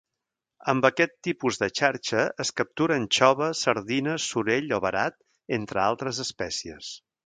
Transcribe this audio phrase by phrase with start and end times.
[0.71, 5.23] Amb aquest tipus de xarxa es captura anxova, sardina, sorell o verat
[5.63, 6.97] entre altres espècies.